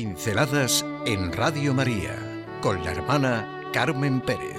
Pinceladas 0.00 0.82
en 1.04 1.30
Radio 1.30 1.74
María 1.74 2.16
con 2.62 2.82
la 2.82 2.92
hermana 2.92 3.70
Carmen 3.70 4.22
Pérez. 4.22 4.56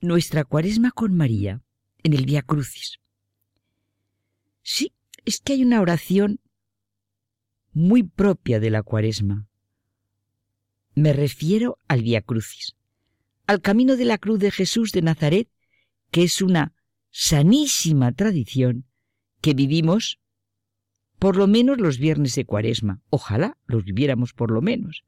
Nuestra 0.00 0.44
cuaresma 0.44 0.92
con 0.92 1.16
María 1.16 1.60
en 2.04 2.12
el 2.12 2.24
Vía 2.24 2.42
Crucis. 2.42 3.00
Sí, 4.62 4.92
es 5.24 5.40
que 5.40 5.54
hay 5.54 5.64
una 5.64 5.80
oración 5.80 6.38
muy 7.72 8.04
propia 8.04 8.60
de 8.60 8.70
la 8.70 8.84
cuaresma. 8.84 9.49
Me 11.00 11.14
refiero 11.14 11.78
al 11.88 12.02
Via 12.02 12.20
Crucis, 12.20 12.76
al 13.46 13.62
camino 13.62 13.96
de 13.96 14.04
la 14.04 14.18
cruz 14.18 14.38
de 14.38 14.50
Jesús 14.50 14.92
de 14.92 15.00
Nazaret, 15.00 15.48
que 16.10 16.24
es 16.24 16.42
una 16.42 16.74
sanísima 17.10 18.12
tradición 18.12 18.84
que 19.40 19.54
vivimos 19.54 20.20
por 21.18 21.36
lo 21.36 21.46
menos 21.46 21.78
los 21.78 21.96
viernes 21.96 22.34
de 22.34 22.44
cuaresma. 22.44 23.00
Ojalá 23.08 23.56
los 23.64 23.82
viviéramos 23.84 24.34
por 24.34 24.50
lo 24.50 24.60
menos. 24.60 25.06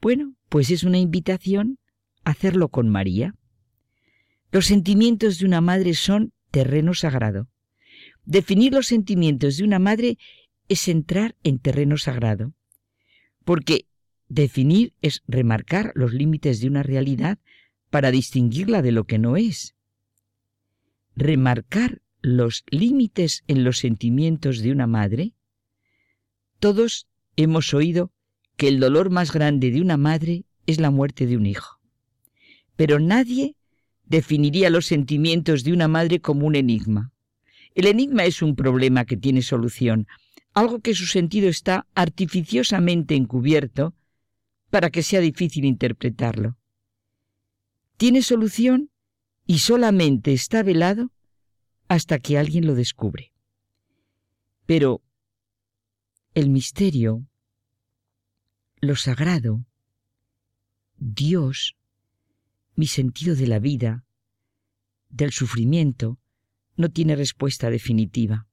Bueno, 0.00 0.36
pues 0.48 0.70
es 0.70 0.84
una 0.84 0.98
invitación 0.98 1.80
a 2.22 2.30
hacerlo 2.30 2.68
con 2.68 2.88
María. 2.88 3.34
Los 4.52 4.66
sentimientos 4.66 5.40
de 5.40 5.46
una 5.46 5.60
madre 5.60 5.94
son 5.94 6.32
terreno 6.52 6.94
sagrado. 6.94 7.48
Definir 8.24 8.72
los 8.72 8.86
sentimientos 8.86 9.56
de 9.56 9.64
una 9.64 9.80
madre 9.80 10.16
es 10.68 10.86
entrar 10.86 11.34
en 11.42 11.58
terreno 11.58 11.96
sagrado, 11.96 12.54
porque 13.44 13.88
definir 14.28 14.92
es 15.02 15.22
remarcar 15.26 15.92
los 15.94 16.12
límites 16.12 16.60
de 16.60 16.68
una 16.68 16.82
realidad 16.82 17.38
para 17.90 18.10
distinguirla 18.10 18.82
de 18.82 18.92
lo 18.92 19.04
que 19.04 19.18
no 19.18 19.36
es. 19.36 19.74
Remarcar 21.14 22.02
los 22.20 22.64
límites 22.70 23.44
en 23.46 23.64
los 23.64 23.78
sentimientos 23.78 24.58
de 24.58 24.72
una 24.72 24.86
madre. 24.86 25.32
Todos 26.58 27.06
hemos 27.36 27.72
oído 27.74 28.12
que 28.56 28.68
el 28.68 28.80
dolor 28.80 29.10
más 29.10 29.32
grande 29.32 29.70
de 29.70 29.80
una 29.80 29.96
madre 29.96 30.44
es 30.66 30.80
la 30.80 30.90
muerte 30.90 31.26
de 31.26 31.36
un 31.36 31.46
hijo. 31.46 31.80
Pero 32.74 32.98
nadie 32.98 33.56
definiría 34.04 34.70
los 34.70 34.86
sentimientos 34.86 35.64
de 35.64 35.72
una 35.72 35.88
madre 35.88 36.20
como 36.20 36.46
un 36.46 36.56
enigma. 36.56 37.12
El 37.74 37.86
enigma 37.86 38.24
es 38.24 38.42
un 38.42 38.56
problema 38.56 39.04
que 39.04 39.16
tiene 39.16 39.42
solución, 39.42 40.06
algo 40.54 40.80
que 40.80 40.94
su 40.94 41.06
sentido 41.06 41.48
está 41.48 41.86
artificiosamente 41.94 43.14
encubierto 43.14 43.94
para 44.70 44.90
que 44.90 45.02
sea 45.02 45.20
difícil 45.20 45.64
interpretarlo. 45.64 46.56
Tiene 47.96 48.22
solución 48.22 48.90
y 49.46 49.60
solamente 49.60 50.32
está 50.32 50.62
velado 50.62 51.12
hasta 51.88 52.18
que 52.18 52.38
alguien 52.38 52.66
lo 52.66 52.74
descubre. 52.74 53.32
Pero 54.66 55.02
el 56.34 56.50
misterio, 56.50 57.26
lo 58.80 58.96
sagrado, 58.96 59.64
Dios, 60.98 61.76
mi 62.74 62.86
sentido 62.86 63.36
de 63.36 63.46
la 63.46 63.58
vida, 63.58 64.04
del 65.08 65.32
sufrimiento, 65.32 66.18
no 66.76 66.90
tiene 66.90 67.16
respuesta 67.16 67.70
definitiva. 67.70 68.46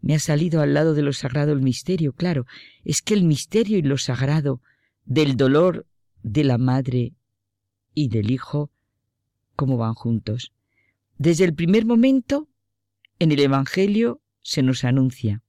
Me 0.00 0.14
ha 0.14 0.18
salido 0.18 0.60
al 0.60 0.74
lado 0.74 0.94
de 0.94 1.02
lo 1.02 1.12
sagrado 1.12 1.52
el 1.52 1.62
misterio, 1.62 2.12
claro. 2.12 2.46
Es 2.84 3.02
que 3.02 3.14
el 3.14 3.24
misterio 3.24 3.78
y 3.78 3.82
lo 3.82 3.98
sagrado 3.98 4.60
del 5.08 5.36
dolor 5.36 5.86
de 6.22 6.44
la 6.44 6.58
madre 6.58 7.14
y 7.94 8.08
del 8.08 8.30
hijo, 8.30 8.70
¿cómo 9.56 9.76
van 9.76 9.94
juntos? 9.94 10.52
Desde 11.16 11.44
el 11.44 11.54
primer 11.54 11.84
momento, 11.84 12.48
en 13.18 13.32
el 13.32 13.40
Evangelio 13.40 14.20
se 14.40 14.62
nos 14.62 14.84
anuncia. 14.84 15.42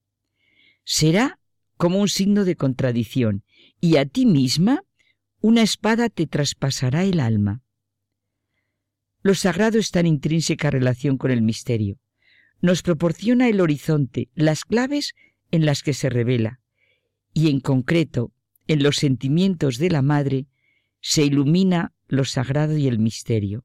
Será 0.84 1.38
como 1.76 2.00
un 2.00 2.08
signo 2.08 2.44
de 2.44 2.56
contradicción, 2.56 3.44
y 3.80 3.96
a 3.96 4.04
ti 4.04 4.26
misma 4.26 4.82
una 5.40 5.62
espada 5.62 6.08
te 6.08 6.26
traspasará 6.26 7.04
el 7.04 7.20
alma. 7.20 7.62
Lo 9.22 9.34
sagrado 9.34 9.78
está 9.78 10.00
en 10.00 10.06
intrínseca 10.06 10.70
relación 10.70 11.16
con 11.16 11.30
el 11.30 11.42
misterio 11.42 11.98
nos 12.60 12.82
proporciona 12.82 13.48
el 13.48 13.60
horizonte, 13.60 14.28
las 14.34 14.64
claves 14.64 15.14
en 15.50 15.64
las 15.64 15.82
que 15.82 15.94
se 15.94 16.08
revela, 16.10 16.60
y 17.32 17.48
en 17.50 17.60
concreto, 17.60 18.32
en 18.70 18.84
los 18.84 18.98
sentimientos 18.98 19.78
de 19.78 19.90
la 19.90 20.00
madre, 20.00 20.46
se 21.00 21.24
ilumina 21.24 21.92
lo 22.06 22.24
sagrado 22.24 22.76
y 22.76 22.86
el 22.86 23.00
misterio. 23.00 23.64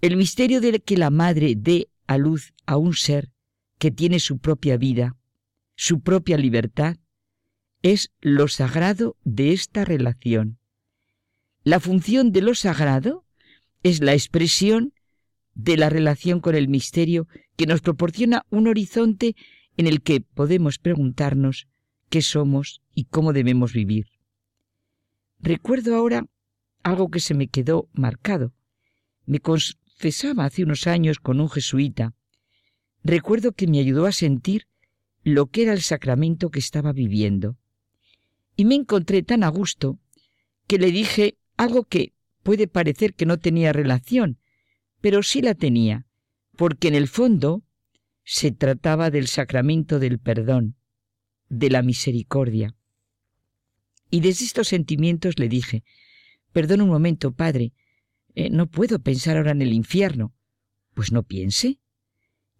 El 0.00 0.16
misterio 0.16 0.60
de 0.60 0.78
que 0.78 0.96
la 0.96 1.10
madre 1.10 1.54
dé 1.56 1.88
a 2.06 2.16
luz 2.16 2.54
a 2.66 2.76
un 2.76 2.94
ser 2.94 3.32
que 3.80 3.90
tiene 3.90 4.20
su 4.20 4.38
propia 4.38 4.76
vida, 4.76 5.16
su 5.74 6.02
propia 6.02 6.36
libertad, 6.36 6.98
es 7.82 8.12
lo 8.20 8.46
sagrado 8.46 9.16
de 9.24 9.52
esta 9.52 9.84
relación. 9.84 10.60
La 11.64 11.80
función 11.80 12.30
de 12.30 12.42
lo 12.42 12.54
sagrado 12.54 13.24
es 13.82 14.00
la 14.00 14.12
expresión 14.12 14.94
de 15.54 15.76
la 15.76 15.90
relación 15.90 16.38
con 16.38 16.54
el 16.54 16.68
misterio 16.68 17.26
que 17.56 17.66
nos 17.66 17.80
proporciona 17.80 18.46
un 18.50 18.68
horizonte 18.68 19.34
en 19.76 19.88
el 19.88 20.00
que 20.00 20.20
podemos 20.20 20.78
preguntarnos 20.78 21.66
qué 22.08 22.22
somos 22.22 22.82
y 22.94 23.04
cómo 23.04 23.32
debemos 23.32 23.72
vivir. 23.72 24.06
Recuerdo 25.38 25.96
ahora 25.96 26.26
algo 26.82 27.10
que 27.10 27.20
se 27.20 27.34
me 27.34 27.48
quedó 27.48 27.88
marcado. 27.92 28.52
Me 29.24 29.40
confesaba 29.40 30.44
hace 30.44 30.62
unos 30.62 30.86
años 30.86 31.18
con 31.18 31.40
un 31.40 31.50
jesuita. 31.50 32.14
Recuerdo 33.02 33.52
que 33.52 33.66
me 33.66 33.78
ayudó 33.78 34.06
a 34.06 34.12
sentir 34.12 34.66
lo 35.22 35.46
que 35.46 35.62
era 35.62 35.72
el 35.72 35.82
sacramento 35.82 36.50
que 36.50 36.60
estaba 36.60 36.92
viviendo. 36.92 37.56
Y 38.56 38.64
me 38.64 38.76
encontré 38.76 39.22
tan 39.22 39.42
a 39.42 39.48
gusto 39.48 39.98
que 40.66 40.78
le 40.78 40.90
dije 40.90 41.36
algo 41.56 41.84
que 41.84 42.12
puede 42.42 42.68
parecer 42.68 43.14
que 43.14 43.26
no 43.26 43.38
tenía 43.38 43.72
relación, 43.72 44.38
pero 45.00 45.22
sí 45.22 45.42
la 45.42 45.54
tenía, 45.54 46.06
porque 46.56 46.88
en 46.88 46.94
el 46.94 47.08
fondo 47.08 47.64
se 48.24 48.52
trataba 48.52 49.10
del 49.10 49.26
sacramento 49.26 49.98
del 49.98 50.18
perdón, 50.18 50.76
de 51.48 51.70
la 51.70 51.82
misericordia. 51.82 52.74
Y 54.10 54.20
desde 54.20 54.44
estos 54.44 54.68
sentimientos 54.68 55.38
le 55.38 55.48
dije, 55.48 55.84
perdón 56.52 56.80
un 56.80 56.88
momento, 56.88 57.32
padre, 57.32 57.72
eh, 58.34 58.50
no 58.50 58.66
puedo 58.66 58.98
pensar 59.00 59.36
ahora 59.36 59.52
en 59.52 59.62
el 59.62 59.72
infierno. 59.72 60.34
Pues 60.94 61.12
no 61.12 61.22
piense. 61.22 61.78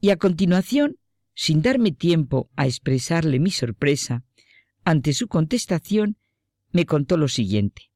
Y 0.01 0.11
a 0.11 0.17
continuación, 0.17 0.99
sin 1.35 1.63
darme 1.63 1.93
tiempo 1.93 2.51
a 2.57 2.67
expresarle 2.67 3.39
mi 3.39 3.51
sorpresa, 3.51 4.25
ante 4.85 5.13
su 5.13 5.29
contestación, 5.29 6.17
me 6.73 6.87
contó 6.87 7.17
lo 7.17 7.29
siguiente. 7.29 7.91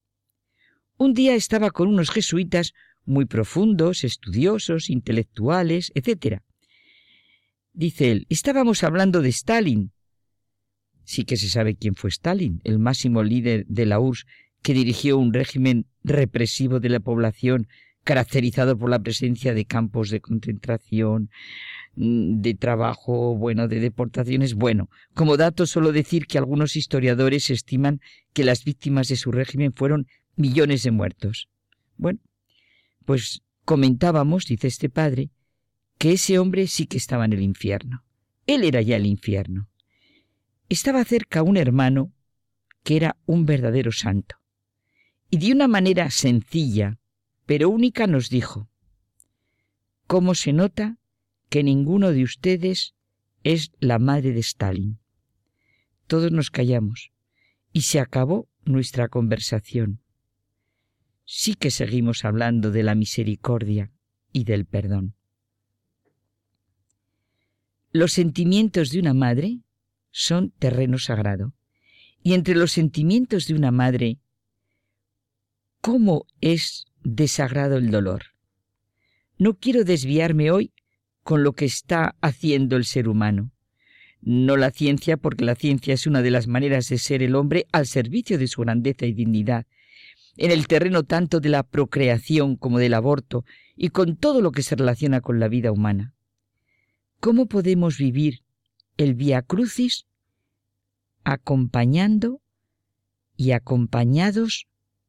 Un 0.96 1.14
día 1.14 1.34
estaba 1.34 1.70
con 1.70 1.88
unos 1.88 2.10
jesuitas 2.10 2.74
muy 3.04 3.24
profundos, 3.24 4.04
estudiosos, 4.04 4.90
intelectuales, 4.90 5.92
etc. 5.94 6.42
Dice 7.72 8.10
él, 8.12 8.26
estábamos 8.28 8.84
hablando 8.84 9.22
de 9.22 9.30
Stalin. 9.30 9.92
Sí 11.10 11.24
que 11.24 11.36
se 11.36 11.48
sabe 11.48 11.74
quién 11.74 11.96
fue 11.96 12.08
Stalin, 12.08 12.60
el 12.62 12.78
máximo 12.78 13.24
líder 13.24 13.66
de 13.66 13.84
la 13.84 13.98
URSS 13.98 14.26
que 14.62 14.74
dirigió 14.74 15.18
un 15.18 15.34
régimen 15.34 15.86
represivo 16.04 16.78
de 16.78 16.88
la 16.88 17.00
población 17.00 17.66
caracterizado 18.04 18.78
por 18.78 18.90
la 18.90 19.00
presencia 19.00 19.52
de 19.52 19.64
campos 19.64 20.10
de 20.10 20.20
concentración, 20.20 21.28
mm, 21.96 22.42
de 22.42 22.54
trabajo, 22.54 23.34
bueno, 23.36 23.66
de 23.66 23.80
deportaciones. 23.80 24.54
Bueno, 24.54 24.88
como 25.12 25.36
dato 25.36 25.66
solo 25.66 25.90
decir 25.90 26.28
que 26.28 26.38
algunos 26.38 26.76
historiadores 26.76 27.50
estiman 27.50 28.00
que 28.32 28.44
las 28.44 28.62
víctimas 28.62 29.08
de 29.08 29.16
su 29.16 29.32
régimen 29.32 29.72
fueron 29.74 30.06
millones 30.36 30.84
de 30.84 30.92
muertos. 30.92 31.48
Bueno, 31.96 32.20
pues 33.04 33.42
comentábamos, 33.64 34.44
dice 34.44 34.68
este 34.68 34.88
padre, 34.88 35.30
que 35.98 36.12
ese 36.12 36.38
hombre 36.38 36.68
sí 36.68 36.86
que 36.86 36.98
estaba 36.98 37.24
en 37.24 37.32
el 37.32 37.42
infierno. 37.42 38.04
Él 38.46 38.62
era 38.62 38.80
ya 38.80 38.94
el 38.94 39.06
infierno. 39.06 39.70
Estaba 40.70 41.04
cerca 41.04 41.42
un 41.42 41.58
hermano 41.58 42.14
que 42.82 42.96
era 42.96 43.18
un 43.26 43.44
verdadero 43.44 43.92
santo. 43.92 44.36
Y 45.28 45.36
de 45.36 45.52
una 45.52 45.68
manera 45.68 46.10
sencilla, 46.10 46.98
pero 47.44 47.68
única, 47.68 48.06
nos 48.06 48.30
dijo, 48.30 48.70
¿cómo 50.06 50.34
se 50.34 50.54
nota 50.54 50.96
que 51.50 51.62
ninguno 51.62 52.12
de 52.12 52.24
ustedes 52.24 52.94
es 53.42 53.72
la 53.78 53.98
madre 53.98 54.32
de 54.32 54.40
Stalin? 54.40 54.98
Todos 56.06 56.32
nos 56.32 56.50
callamos 56.50 57.12
y 57.74 57.82
se 57.82 58.00
acabó 58.00 58.48
nuestra 58.64 59.08
conversación 59.08 60.00
sí 61.32 61.54
que 61.54 61.70
seguimos 61.70 62.24
hablando 62.24 62.72
de 62.72 62.82
la 62.82 62.96
misericordia 62.96 63.92
y 64.32 64.42
del 64.42 64.66
perdón. 64.66 65.14
Los 67.92 68.14
sentimientos 68.14 68.90
de 68.90 68.98
una 68.98 69.14
madre 69.14 69.60
son 70.10 70.50
terreno 70.58 70.98
sagrado 70.98 71.54
Y 72.22 72.34
entre 72.34 72.54
los 72.54 72.72
sentimientos 72.72 73.46
de 73.46 73.54
una 73.54 73.70
madre, 73.70 74.18
¿cómo 75.80 76.26
es 76.40 76.86
desagrado 77.02 77.76
el 77.78 77.90
dolor? 77.90 78.24
No 79.38 79.54
quiero 79.54 79.84
desviarme 79.84 80.50
hoy 80.50 80.72
con 81.22 81.42
lo 81.42 81.52
que 81.52 81.64
está 81.64 82.16
haciendo 82.20 82.76
el 82.76 82.84
ser 82.84 83.08
humano. 83.08 83.52
No 84.20 84.58
la 84.58 84.70
ciencia, 84.70 85.16
porque 85.16 85.46
la 85.46 85.54
ciencia 85.54 85.94
es 85.94 86.06
una 86.06 86.20
de 86.20 86.30
las 86.30 86.46
maneras 86.46 86.88
de 86.88 86.98
ser 86.98 87.22
el 87.22 87.34
hombre 87.34 87.66
al 87.72 87.86
servicio 87.86 88.36
de 88.36 88.48
su 88.48 88.60
grandeza 88.60 89.06
y 89.06 89.14
dignidad, 89.14 89.66
en 90.36 90.50
el 90.50 90.66
terreno 90.66 91.04
tanto 91.04 91.40
de 91.40 91.48
la 91.48 91.62
procreación 91.62 92.56
como 92.56 92.78
del 92.78 92.94
aborto 92.94 93.44
y 93.76 93.88
con 93.90 94.16
todo 94.16 94.42
lo 94.42 94.52
que 94.52 94.62
se 94.62 94.76
relaciona 94.76 95.22
con 95.22 95.40
la 95.40 95.48
vida 95.48 95.72
humana. 95.72 96.14
¿Cómo 97.18 97.46
podemos 97.46 97.96
vivir 97.96 98.42
el 99.00 99.14
Via 99.14 99.40
Crucis 99.40 100.04
acompañando 101.24 102.42
y 103.34 103.52
acompañados 103.52 104.66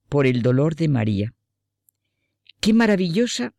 por 0.08 0.26
el 0.26 0.42
dolor 0.42 0.78
de 0.78 0.88
María? 0.88 1.34
Qué 2.62 2.72
maravillosa 2.72 3.54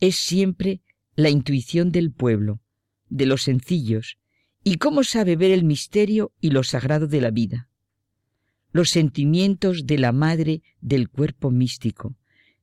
es 0.00 0.16
siempre 0.16 0.80
la 1.14 1.30
intuición 1.30 1.92
del 1.92 2.10
pueblo, 2.10 2.60
de 3.10 3.26
los 3.26 3.42
sencillos, 3.42 4.18
y 4.64 4.78
cómo 4.78 5.04
sabe 5.04 5.36
ver 5.36 5.52
el 5.52 5.62
misterio 5.62 6.32
y 6.40 6.50
lo 6.50 6.64
sagrado 6.64 7.06
de 7.06 7.20
la 7.20 7.30
vida. 7.30 7.68
Los 8.72 8.90
sentimientos 8.90 9.86
de 9.86 9.98
la 9.98 10.10
madre 10.10 10.62
del 10.80 11.08
cuerpo 11.08 11.52
místico, 11.52 12.16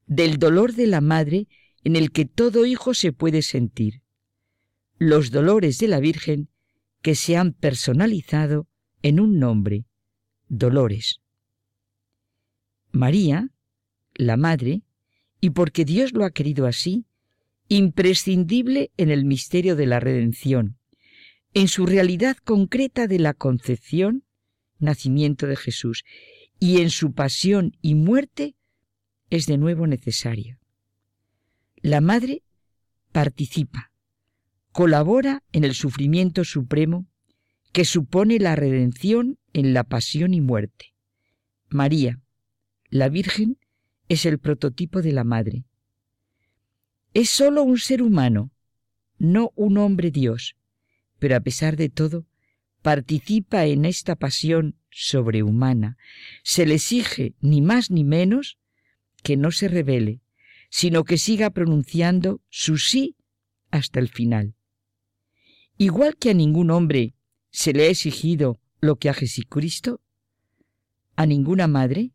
del 0.07 0.39
dolor 0.39 0.73
de 0.73 0.87
la 0.87 0.99
madre 0.99 1.47
en 1.85 1.95
el 1.95 2.11
que 2.11 2.25
todo 2.25 2.65
hijo 2.65 2.93
se 2.93 3.13
puede 3.13 3.43
sentir, 3.43 4.01
los 4.97 5.31
dolores 5.31 5.77
de 5.77 5.87
la 5.87 6.01
Virgen 6.01 6.49
que 7.03 7.13
se 7.15 7.37
han 7.37 7.51
personalizado 7.53 8.67
en 9.03 9.19
un 9.19 9.37
nombre, 9.37 9.85
Dolores. 10.47 11.19
María, 12.91 13.49
la 14.15 14.37
Madre, 14.37 14.83
y 15.41 15.49
porque 15.49 15.83
Dios 15.83 16.13
lo 16.13 16.23
ha 16.23 16.31
querido 16.31 16.65
así, 16.65 17.05
imprescindible 17.67 18.91
en 18.97 19.11
el 19.11 19.25
misterio 19.25 19.75
de 19.75 19.85
la 19.85 19.99
redención, 19.99 20.77
en 21.53 21.67
su 21.67 21.85
realidad 21.85 22.37
concreta 22.37 23.05
de 23.07 23.19
la 23.19 23.33
concepción, 23.33 24.23
nacimiento 24.79 25.45
de 25.45 25.57
Jesús, 25.57 26.03
y 26.57 26.81
en 26.81 26.89
su 26.89 27.13
pasión 27.13 27.73
y 27.81 27.95
muerte, 27.95 28.55
es 29.29 29.45
de 29.45 29.57
nuevo 29.57 29.87
necesaria. 29.87 30.57
La 31.81 31.99
Madre 31.99 32.43
participa, 33.11 33.91
colabora 34.73 35.43
en 35.51 35.63
el 35.63 35.75
sufrimiento 35.75 36.43
supremo 36.43 37.07
que 37.71 37.85
supone 37.85 38.39
la 38.39 38.55
redención 38.55 39.37
en 39.53 39.73
la 39.73 39.83
pasión 39.83 40.33
y 40.33 40.41
muerte. 40.41 40.93
María, 41.69 42.19
la 42.89 43.07
Virgen, 43.07 43.57
es 44.09 44.25
el 44.25 44.39
prototipo 44.39 45.01
de 45.01 45.11
la 45.11 45.23
Madre. 45.23 45.63
Es 47.13 47.29
sólo 47.29 47.63
un 47.63 47.77
ser 47.77 48.01
humano, 48.01 48.51
no 49.19 49.51
un 49.55 49.77
hombre 49.77 50.09
Dios, 50.11 50.55
pero 51.19 51.35
a 51.35 51.39
pesar 51.39 51.77
de 51.77 51.89
todo, 51.89 52.25
participa 52.81 53.65
en 53.65 53.85
esta 53.85 54.15
pasión 54.15 54.75
sobrehumana. 54.89 55.97
Se 56.43 56.65
le 56.65 56.75
exige 56.75 57.35
ni 57.41 57.61
más 57.61 57.91
ni 57.91 58.03
menos 58.03 58.57
que 59.21 59.37
no 59.37 59.51
se 59.51 59.67
revele, 59.67 60.21
sino 60.69 61.03
que 61.03 61.19
siga 61.19 61.51
pronunciando 61.51 62.41
su 62.49 62.77
sí 62.77 63.15
hasta 63.69 63.99
el 63.99 64.09
final. 64.09 64.55
Igual 65.77 66.15
que 66.17 66.29
a 66.29 66.33
ningún 66.33 66.71
hombre 66.71 67.15
se 67.49 67.73
le 67.73 67.85
ha 67.85 67.89
exigido 67.89 68.59
lo 68.79 68.97
que 68.97 69.09
a 69.09 69.13
Jesucristo, 69.13 70.01
a 71.15 71.25
ninguna 71.25 71.67
madre, 71.67 72.11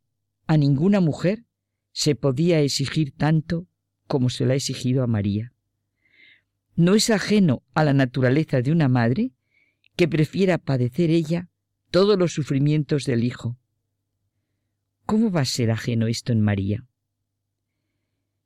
a 0.47 0.57
ninguna 0.57 1.01
mujer 1.01 1.45
se 1.93 2.15
podía 2.15 2.61
exigir 2.61 3.13
tanto 3.17 3.67
como 4.07 4.31
se 4.31 4.47
le 4.47 4.55
ha 4.55 4.57
exigido 4.57 5.03
a 5.03 5.07
María. 5.07 5.53
No 6.77 6.95
es 6.95 7.11
ajeno 7.11 7.63
a 7.75 7.85
la 7.85 7.93
naturaleza 7.93 8.63
de 8.63 8.71
una 8.71 8.89
madre 8.89 9.33
que 9.97 10.09
prefiera 10.09 10.59
padecer 10.59 11.11
ella 11.11 11.49
todos 11.91 12.19
los 12.19 12.33
sufrimientos 12.33 13.05
del 13.05 13.25
Hijo. 13.25 13.59
¿Cómo 15.07 15.31
va 15.31 15.41
a 15.41 15.45
ser 15.45 15.71
ajeno 15.71 16.07
esto 16.07 16.33
en 16.33 16.41
María? 16.41 16.87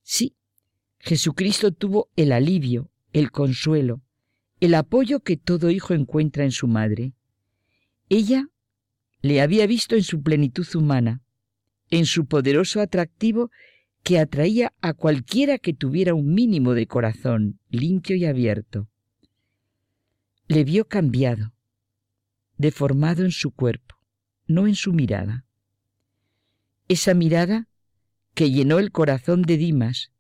Sí, 0.03 0.37
Jesucristo 0.99 1.73
tuvo 1.73 2.09
el 2.17 2.33
alivio, 2.33 2.91
el 3.13 3.31
consuelo, 3.31 4.01
el 4.63 4.77
apoyo 4.77 5.19
que 5.25 5.37
todo 5.37 5.71
hijo 5.71 5.93
encuentra 5.93 6.45
en 6.45 6.53
su 6.53 6.69
madre. 6.69 7.15
Ella 8.09 8.47
le 9.21 9.41
había 9.41 9.67
visto 9.67 9.97
en 9.97 10.05
su 10.05 10.23
plenitud 10.23 10.65
humana, 10.77 11.21
en 11.91 12.07
su 12.07 12.27
poderoso 12.27 12.81
atractivo 12.81 13.51
que 14.05 14.21
atraía 14.21 14.73
a 14.81 14.95
cualquiera 14.95 15.59
que 15.59 15.75
tuviera 15.75 16.15
un 16.15 16.33
mínimo 16.33 16.75
de 16.75 16.87
corazón 16.87 17.59
limpio 17.71 18.15
y 18.15 18.25
abierto. 18.25 18.89
Le 20.47 20.63
vio 20.63 20.87
cambiado, 20.87 21.53
deformado 22.57 23.25
en 23.25 23.33
su 23.33 23.51
cuerpo, 23.51 23.97
no 24.47 24.69
en 24.69 24.77
su 24.77 24.93
mirada. 24.93 25.45
Esa 26.87 27.15
mirada 27.15 27.67
que 28.33 28.53
llenó 28.53 28.79
el 28.79 28.93
corazón 28.93 29.43
de 29.43 29.57
Dimas, 29.57 30.13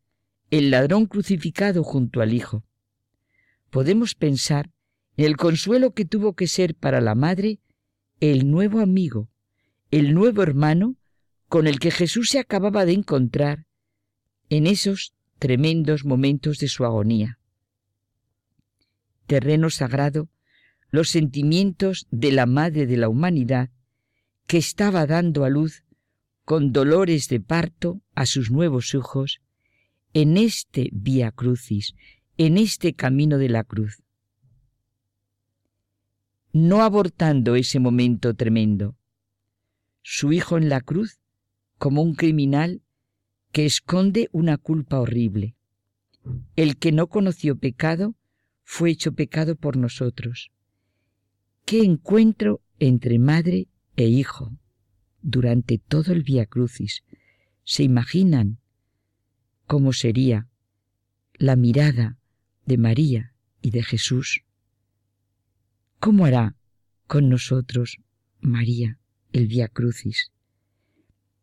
el 0.51 0.73
ladrón 0.73 1.07
crucificado 1.07 1.85
junto 1.85 2.21
al 2.21 2.35
Hijo 2.35 2.65
podemos 3.73 4.15
pensar 4.15 4.71
en 5.17 5.25
el 5.25 5.39
consuelo 5.39 5.95
que 5.95 6.05
tuvo 6.05 6.35
que 6.35 6.47
ser 6.47 6.75
para 6.75 7.01
la 7.01 7.15
madre 7.15 7.59
el 8.21 8.51
nuevo 8.51 8.81
amigo, 8.81 9.31
el 9.91 10.13
nuevo 10.13 10.43
hermano 10.43 10.97
con 11.49 11.67
el 11.67 11.81
que 11.81 11.91
Jesús 11.91 12.29
se 12.29 12.39
acababa 12.39 12.85
de 12.85 12.93
encontrar 12.93 13.65
en 14.51 14.67
esos 14.67 15.15
tremendos 15.39 16.05
momentos 16.05 16.59
de 16.59 16.69
su 16.69 16.85
agonía. 16.85 17.39
Terreno 19.27 19.71
sagrado, 19.71 20.29
los 20.91 21.09
sentimientos 21.09 22.07
de 22.11 22.31
la 22.31 22.45
madre 22.45 22.87
de 22.87 22.99
la 22.99 23.09
humanidad 23.09 23.71
que 24.47 24.59
estaba 24.59 25.07
dando 25.07 25.45
a 25.45 25.49
luz 25.49 25.83
con 26.45 26.73
dolores 26.73 27.29
de 27.29 27.41
parto 27.41 28.03
a 28.15 28.27
sus 28.27 28.51
nuevos 28.51 28.95
hijos 28.95 29.41
en 30.13 30.37
este 30.37 30.91
vía 30.93 31.31
crucis, 31.31 31.95
en 32.47 32.59
este 32.59 32.95
camino 32.95 33.39
de 33.39 33.49
la 33.49 33.63
cruz. 33.63 34.03
No 36.53 36.83
abortando 36.83 37.55
ese 37.55 37.79
momento 37.79 38.35
tremendo. 38.35 38.97
Su 40.03 40.33
hijo 40.33 40.57
en 40.57 40.69
la 40.69 40.81
cruz 40.81 41.21
como 41.79 42.03
un 42.03 42.17
criminal 42.17 42.83
que 43.53 43.65
esconde 43.65 44.29
una 44.33 44.59
culpa 44.59 44.99
horrible. 44.99 45.55
El 46.57 46.79
que 46.79 46.91
no 46.91 47.07
conoció 47.07 47.57
pecado 47.57 48.17
fue 48.65 48.91
hecho 48.91 49.13
pecado 49.13 49.55
por 49.55 49.77
nosotros. 49.77 50.51
¿Qué 51.65 51.85
encuentro 51.85 52.61
entre 52.81 53.21
madre 53.21 53.69
e 53.95 54.07
hijo 54.07 54.51
durante 55.21 55.79
todo 55.79 56.13
el 56.13 56.25
Via 56.25 56.47
Crucis? 56.47 57.05
¿Se 57.63 57.85
imaginan 57.85 58.59
cómo 59.67 59.93
sería 59.93 60.49
la 61.35 61.55
mirada 61.55 62.19
de 62.67 62.79
María 62.79 63.35
y 63.61 63.71
de 63.71 63.83
Jesús, 63.83 64.43
¿cómo 65.99 66.27
hará 66.27 66.57
con 67.07 67.29
nosotros 67.29 67.99
María 68.41 68.99
el 69.33 69.47
Via 69.47 69.69
Crucis? 69.69 70.33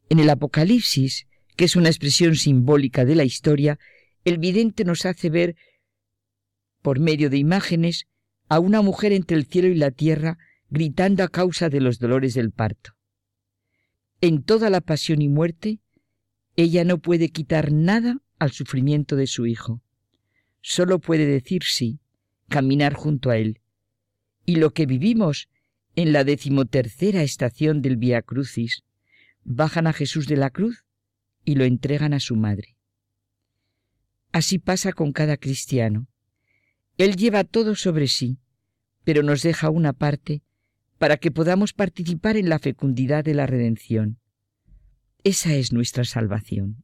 En 0.09 0.19
el 0.19 0.29
Apocalipsis, 0.29 1.27
que 1.55 1.65
es 1.65 1.75
una 1.75 1.89
expresión 1.89 2.35
simbólica 2.35 3.05
de 3.05 3.15
la 3.15 3.23
historia, 3.23 3.79
el 4.25 4.38
vidente 4.38 4.85
nos 4.85 5.05
hace 5.05 5.29
ver, 5.29 5.55
por 6.81 6.99
medio 6.99 7.29
de 7.29 7.38
imágenes, 7.38 8.07
a 8.47 8.59
una 8.59 8.81
mujer 8.81 9.11
entre 9.11 9.38
el 9.38 9.45
cielo 9.45 9.67
y 9.67 9.75
la 9.75 9.91
tierra 9.91 10.38
gritando 10.69 11.23
a 11.23 11.29
causa 11.29 11.69
de 11.69 11.81
los 11.81 11.99
dolores 11.99 12.33
del 12.33 12.51
parto. 12.51 12.95
En 14.21 14.43
toda 14.43 14.69
la 14.69 14.81
pasión 14.81 15.21
y 15.21 15.29
muerte, 15.29 15.79
ella 16.55 16.83
no 16.83 16.97
puede 16.97 17.29
quitar 17.29 17.71
nada 17.71 18.17
al 18.39 18.51
sufrimiento 18.51 19.15
de 19.15 19.27
su 19.27 19.45
hijo 19.45 19.81
solo 20.61 20.99
puede 20.99 21.25
decir 21.25 21.63
sí, 21.63 21.99
caminar 22.47 22.93
junto 22.93 23.29
a 23.29 23.37
Él. 23.37 23.59
Y 24.45 24.55
lo 24.55 24.71
que 24.71 24.85
vivimos 24.85 25.47
en 25.95 26.13
la 26.13 26.23
decimotercera 26.23 27.23
estación 27.23 27.81
del 27.81 27.97
Via 27.97 28.21
Crucis, 28.21 28.83
bajan 29.43 29.87
a 29.87 29.93
Jesús 29.93 30.27
de 30.27 30.37
la 30.37 30.49
cruz 30.49 30.85
y 31.43 31.55
lo 31.55 31.65
entregan 31.65 32.13
a 32.13 32.19
su 32.19 32.35
madre. 32.35 32.77
Así 34.31 34.59
pasa 34.59 34.93
con 34.93 35.11
cada 35.11 35.37
cristiano. 35.37 36.07
Él 36.97 37.15
lleva 37.15 37.43
todo 37.43 37.75
sobre 37.75 38.07
sí, 38.07 38.37
pero 39.03 39.23
nos 39.23 39.41
deja 39.41 39.69
una 39.69 39.93
parte 39.93 40.41
para 40.97 41.17
que 41.17 41.31
podamos 41.31 41.73
participar 41.73 42.37
en 42.37 42.49
la 42.49 42.59
fecundidad 42.59 43.23
de 43.23 43.33
la 43.33 43.47
redención. 43.47 44.19
Esa 45.23 45.53
es 45.53 45.73
nuestra 45.73 46.03
salvación. 46.03 46.83